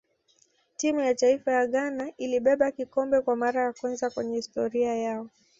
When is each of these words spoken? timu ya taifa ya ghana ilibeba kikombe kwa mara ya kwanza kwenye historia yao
timu 0.77 0.99
ya 0.99 1.15
taifa 1.15 1.51
ya 1.51 1.67
ghana 1.67 2.11
ilibeba 2.17 2.71
kikombe 2.71 3.21
kwa 3.21 3.35
mara 3.35 3.61
ya 3.61 3.73
kwanza 3.73 4.09
kwenye 4.09 4.35
historia 4.35 4.95
yao 4.95 5.29